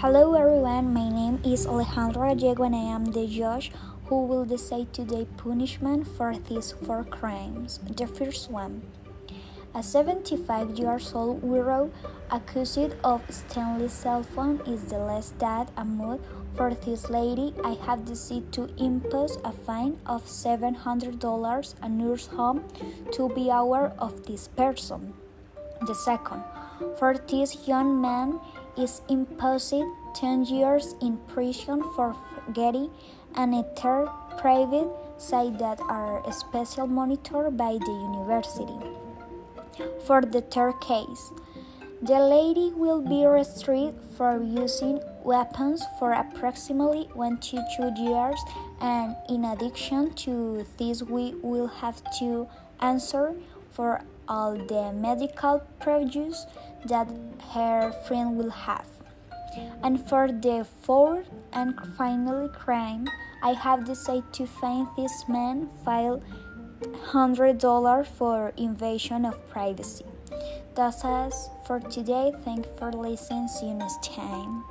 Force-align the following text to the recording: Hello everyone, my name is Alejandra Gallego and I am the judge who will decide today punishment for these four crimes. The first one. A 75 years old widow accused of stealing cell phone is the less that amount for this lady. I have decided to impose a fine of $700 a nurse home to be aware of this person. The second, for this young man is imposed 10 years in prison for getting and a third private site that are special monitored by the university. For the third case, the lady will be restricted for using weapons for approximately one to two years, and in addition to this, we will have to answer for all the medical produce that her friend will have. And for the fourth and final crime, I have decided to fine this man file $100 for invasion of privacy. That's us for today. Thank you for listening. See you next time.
Hello 0.00 0.32
everyone, 0.34 0.94
my 0.94 1.08
name 1.08 1.40
is 1.44 1.66
Alejandra 1.66 2.38
Gallego 2.38 2.62
and 2.62 2.76
I 2.76 2.94
am 2.94 3.06
the 3.06 3.26
judge 3.26 3.72
who 4.06 4.26
will 4.26 4.44
decide 4.44 4.92
today 4.92 5.26
punishment 5.36 6.06
for 6.06 6.36
these 6.36 6.70
four 6.86 7.02
crimes. 7.02 7.80
The 7.96 8.06
first 8.06 8.48
one. 8.48 8.82
A 9.74 9.82
75 9.82 10.78
years 10.78 11.12
old 11.16 11.42
widow 11.42 11.90
accused 12.30 12.94
of 13.02 13.22
stealing 13.28 13.88
cell 13.88 14.22
phone 14.22 14.60
is 14.68 14.84
the 14.84 14.98
less 14.98 15.32
that 15.40 15.72
amount 15.76 16.20
for 16.54 16.74
this 16.74 17.10
lady. 17.10 17.52
I 17.64 17.74
have 17.84 18.04
decided 18.04 18.52
to 18.52 18.70
impose 18.78 19.38
a 19.44 19.50
fine 19.50 19.98
of 20.06 20.26
$700 20.26 21.74
a 21.82 21.88
nurse 21.88 22.28
home 22.28 22.62
to 23.14 23.28
be 23.30 23.50
aware 23.50 23.92
of 23.98 24.26
this 24.26 24.46
person. 24.46 25.14
The 25.84 25.94
second, 25.94 26.44
for 26.98 27.18
this 27.18 27.66
young 27.66 28.00
man 28.00 28.40
is 28.78 29.02
imposed 29.08 29.74
10 30.14 30.44
years 30.44 30.94
in 31.02 31.18
prison 31.28 31.82
for 31.94 32.16
getting 32.52 32.90
and 33.34 33.54
a 33.54 33.62
third 33.76 34.08
private 34.38 34.88
site 35.18 35.58
that 35.58 35.80
are 35.88 36.22
special 36.32 36.86
monitored 36.86 37.56
by 37.56 37.72
the 37.72 37.92
university. 37.92 38.78
For 40.06 40.22
the 40.22 40.40
third 40.40 40.80
case, 40.80 41.32
the 42.00 42.18
lady 42.18 42.72
will 42.74 43.02
be 43.02 43.26
restricted 43.26 44.00
for 44.16 44.42
using 44.42 45.00
weapons 45.24 45.84
for 45.98 46.12
approximately 46.12 47.08
one 47.14 47.38
to 47.38 47.62
two 47.76 47.90
years, 48.00 48.40
and 48.80 49.16
in 49.28 49.44
addition 49.44 50.14
to 50.14 50.64
this, 50.78 51.02
we 51.02 51.34
will 51.42 51.66
have 51.66 52.00
to 52.20 52.48
answer 52.80 53.34
for 53.78 54.02
all 54.26 54.56
the 54.56 54.92
medical 54.92 55.62
produce 55.78 56.46
that 56.86 57.06
her 57.54 57.92
friend 58.08 58.36
will 58.36 58.50
have. 58.50 58.90
And 59.84 60.02
for 60.08 60.26
the 60.26 60.66
fourth 60.82 61.30
and 61.52 61.78
final 61.96 62.48
crime, 62.48 63.06
I 63.40 63.52
have 63.52 63.84
decided 63.84 64.32
to 64.32 64.46
fine 64.46 64.88
this 64.96 65.28
man 65.28 65.70
file 65.84 66.20
$100 66.82 68.06
for 68.06 68.52
invasion 68.56 69.24
of 69.24 69.48
privacy. 69.48 70.04
That's 70.74 71.04
us 71.04 71.50
for 71.64 71.78
today. 71.78 72.32
Thank 72.44 72.66
you 72.66 72.72
for 72.78 72.90
listening. 72.90 73.46
See 73.46 73.68
you 73.68 73.74
next 73.74 74.02
time. 74.02 74.64